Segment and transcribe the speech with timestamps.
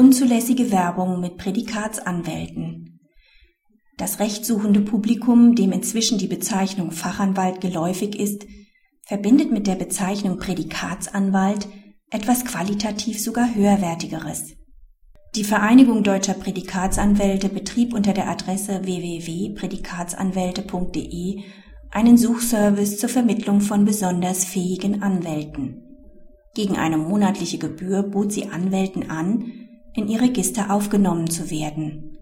[0.00, 3.00] Unzulässige Werbung mit Prädikatsanwälten.
[3.98, 8.46] Das rechtssuchende Publikum, dem inzwischen die Bezeichnung Fachanwalt geläufig ist,
[9.06, 11.68] verbindet mit der Bezeichnung Prädikatsanwalt
[12.10, 14.54] etwas qualitativ sogar höherwertigeres.
[15.34, 21.42] Die Vereinigung deutscher Prädikatsanwälte betrieb unter der Adresse www.prädikatsanwälte.de
[21.90, 25.82] einen Suchservice zur Vermittlung von besonders fähigen Anwälten.
[26.54, 29.52] Gegen eine monatliche Gebühr bot sie Anwälten an,
[29.94, 32.18] in ihr Register aufgenommen zu werden.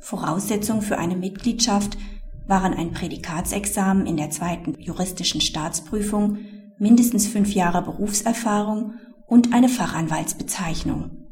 [0.00, 1.98] Voraussetzung für eine Mitgliedschaft
[2.46, 6.38] waren ein Prädikatsexamen in der zweiten juristischen Staatsprüfung,
[6.78, 8.94] mindestens fünf Jahre Berufserfahrung
[9.26, 11.28] und eine Fachanwaltsbezeichnung.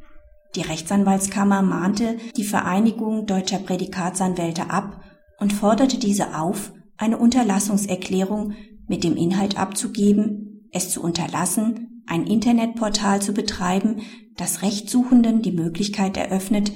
[0.54, 5.00] Die Rechtsanwaltskammer mahnte die Vereinigung deutscher Prädikatsanwälte ab
[5.40, 8.54] und forderte diese auf, eine Unterlassungserklärung
[8.86, 14.02] mit dem Inhalt abzugeben, es zu unterlassen, ein Internetportal zu betreiben,
[14.36, 16.72] das Rechtssuchenden die Möglichkeit eröffnet,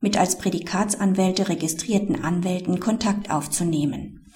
[0.00, 4.26] mit als Prädikatsanwälte registrierten Anwälten Kontakt aufzunehmen.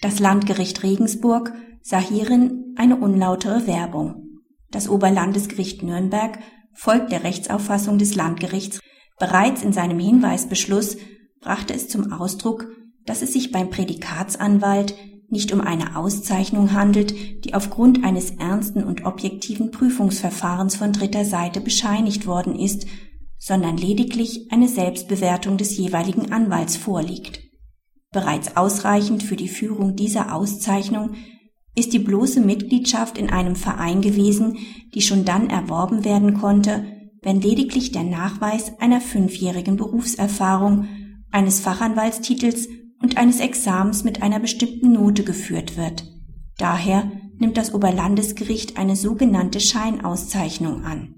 [0.00, 4.40] Das Landgericht Regensburg sah hierin eine unlautere Werbung.
[4.70, 6.38] Das Oberlandesgericht Nürnberg
[6.72, 8.80] folgt der Rechtsauffassung des Landgerichts.
[9.18, 10.96] Bereits in seinem Hinweisbeschluss
[11.40, 12.68] brachte es zum Ausdruck,
[13.04, 14.94] dass es sich beim Prädikatsanwalt
[15.32, 21.60] nicht um eine Auszeichnung handelt, die aufgrund eines ernsten und objektiven Prüfungsverfahrens von dritter Seite
[21.60, 22.86] bescheinigt worden ist,
[23.38, 27.40] sondern lediglich eine Selbstbewertung des jeweiligen Anwalts vorliegt.
[28.12, 31.14] Bereits ausreichend für die Führung dieser Auszeichnung
[31.74, 34.58] ist die bloße Mitgliedschaft in einem Verein gewesen,
[34.94, 36.84] die schon dann erworben werden konnte,
[37.22, 40.88] wenn lediglich der Nachweis einer fünfjährigen Berufserfahrung,
[41.30, 42.68] eines Fachanwaltstitels
[43.02, 46.04] und eines Examens mit einer bestimmten Note geführt wird.
[46.58, 51.16] Daher nimmt das Oberlandesgericht eine sogenannte Scheinauszeichnung an.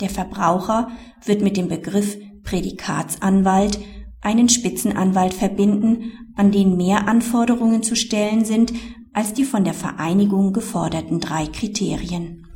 [0.00, 0.88] Der Verbraucher
[1.24, 3.80] wird mit dem Begriff Prädikatsanwalt
[4.20, 8.72] einen Spitzenanwalt verbinden, an den mehr Anforderungen zu stellen sind
[9.12, 12.46] als die von der Vereinigung geforderten drei Kriterien.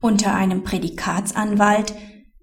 [0.00, 1.92] Unter einem Prädikatsanwalt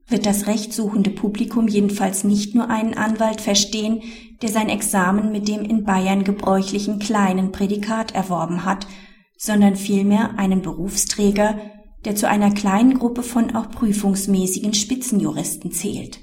[0.10, 4.02] wird das rechtssuchende Publikum jedenfalls nicht nur einen Anwalt verstehen,
[4.42, 8.88] der sein Examen mit dem in Bayern gebräuchlichen kleinen Prädikat erworben hat,
[9.38, 11.60] sondern vielmehr einen Berufsträger,
[12.06, 16.20] der zu einer kleinen Gruppe von auch prüfungsmäßigen Spitzenjuristen zählt.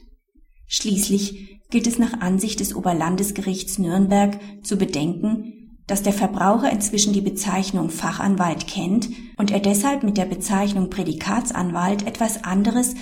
[0.67, 5.53] Schließlich gilt es nach Ansicht des Oberlandesgerichts Nürnberg zu bedenken,
[5.87, 12.07] dass der Verbraucher inzwischen die Bezeichnung Fachanwalt kennt und er deshalb mit der Bezeichnung Prädikatsanwalt
[12.07, 12.95] etwas anderes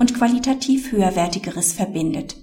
[0.00, 2.36] und qualitativ höherwertigeres verbindet.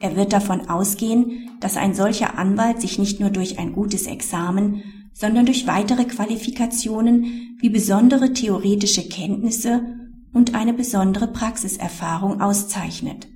[0.00, 4.82] Er wird davon ausgehen, dass ein solcher Anwalt sich nicht nur durch ein gutes Examen,
[5.12, 9.84] sondern durch weitere Qualifikationen wie besondere theoretische Kenntnisse
[10.32, 13.28] und eine besondere Praxiserfahrung auszeichnet.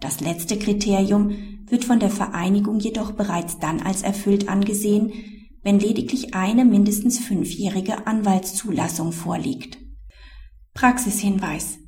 [0.00, 1.30] Das letzte Kriterium
[1.68, 5.12] wird von der Vereinigung jedoch bereits dann als erfüllt angesehen,
[5.62, 9.78] wenn lediglich eine mindestens fünfjährige Anwaltszulassung vorliegt.
[10.74, 11.78] Praxishinweis.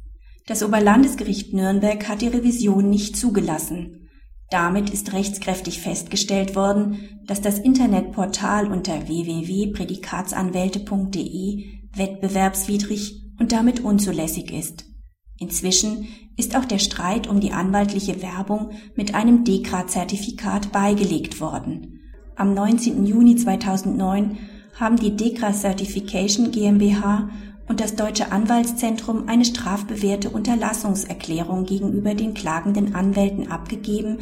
[0.47, 4.10] Das Oberlandesgericht Nürnberg hat die Revision nicht zugelassen.
[4.50, 11.65] Damit ist rechtskräftig festgestellt worden, dass das Internetportal unter www.prädikatsanwälte.de
[11.97, 14.84] wettbewerbswidrig und damit unzulässig ist.
[15.38, 22.00] Inzwischen ist auch der Streit um die anwaltliche Werbung mit einem DEKRA-Zertifikat beigelegt worden.
[22.37, 23.06] Am 19.
[23.06, 24.37] Juni 2009
[24.78, 27.31] haben die DEKRA Certification GmbH
[27.69, 34.19] und das Deutsche Anwaltszentrum eine strafbewährte Unterlassungserklärung gegenüber den klagenden Anwälten abgegeben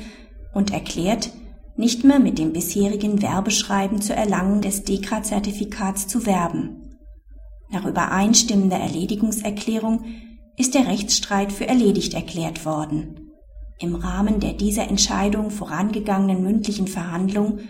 [0.55, 1.31] und erklärt,
[1.77, 6.99] nicht mehr mit dem bisherigen Werbeschreiben zur Erlangung des DEKRA-Zertifikats zu werben.
[7.71, 10.05] Nach übereinstimmender Erledigungserklärung
[10.57, 13.31] ist der Rechtsstreit für erledigt erklärt worden.
[13.79, 17.61] Im Rahmen der dieser Entscheidung vorangegangenen mündlichen Verhandlung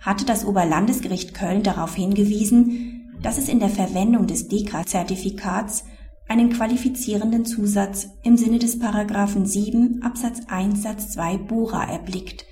[0.00, 2.91] hatte das Oberlandesgericht Köln darauf hingewiesen,
[3.22, 5.84] dass es in der Verwendung des DEKRA-Zertifikats
[6.28, 12.46] einen qualifizierenden Zusatz im Sinne des Paragraphen 7 Absatz 1 Satz 2 Bora erblickt.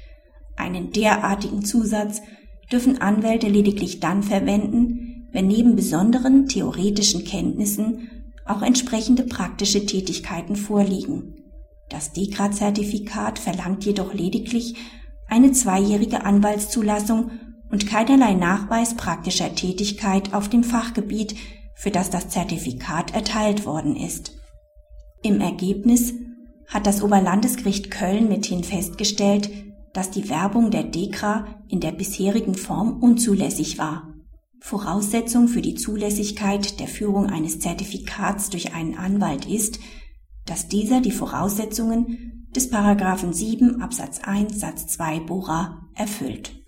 [0.56, 2.20] Einen derartigen Zusatz
[2.70, 8.08] dürfen Anwälte lediglich dann verwenden, wenn neben besonderen theoretischen Kenntnissen
[8.44, 11.36] auch entsprechende praktische Tätigkeiten vorliegen.
[11.88, 14.76] Das DEKRA-Zertifikat verlangt jedoch lediglich
[15.28, 17.30] eine zweijährige Anwaltszulassung
[17.70, 21.36] und keinerlei Nachweis praktischer Tätigkeit auf dem Fachgebiet,
[21.74, 24.32] für das das Zertifikat erteilt worden ist.
[25.22, 26.12] Im Ergebnis
[26.66, 29.50] hat das Oberlandesgericht Köln mithin festgestellt,
[29.92, 34.14] dass die Werbung der DEKRA in der bisherigen Form unzulässig war.
[34.60, 39.80] Voraussetzung für die Zulässigkeit der Führung eines Zertifikats durch einen Anwalt ist,
[40.46, 46.59] dass dieser die Voraussetzungen des Paragraphen 7 Absatz 1 Satz 2 Bora erfüllt.